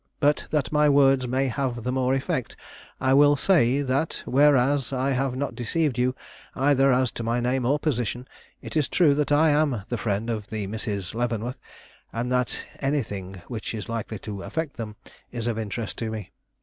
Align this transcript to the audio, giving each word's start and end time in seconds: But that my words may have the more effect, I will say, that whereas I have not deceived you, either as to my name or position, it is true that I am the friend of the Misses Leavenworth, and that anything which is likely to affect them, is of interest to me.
But 0.19 0.47
that 0.49 0.71
my 0.71 0.89
words 0.89 1.27
may 1.27 1.47
have 1.47 1.83
the 1.83 1.91
more 1.91 2.15
effect, 2.15 2.55
I 2.99 3.13
will 3.13 3.35
say, 3.35 3.83
that 3.83 4.23
whereas 4.25 4.91
I 4.91 5.11
have 5.11 5.35
not 5.35 5.53
deceived 5.53 5.99
you, 5.99 6.15
either 6.55 6.91
as 6.91 7.11
to 7.11 7.23
my 7.23 7.39
name 7.39 7.67
or 7.67 7.77
position, 7.77 8.27
it 8.63 8.75
is 8.75 8.87
true 8.87 9.13
that 9.13 9.31
I 9.31 9.51
am 9.51 9.83
the 9.89 9.99
friend 9.99 10.27
of 10.31 10.47
the 10.49 10.65
Misses 10.65 11.13
Leavenworth, 11.13 11.59
and 12.11 12.31
that 12.31 12.57
anything 12.79 13.43
which 13.47 13.75
is 13.75 13.89
likely 13.89 14.17
to 14.25 14.41
affect 14.41 14.77
them, 14.77 14.95
is 15.31 15.45
of 15.45 15.59
interest 15.59 15.99
to 15.99 16.09
me. 16.09 16.31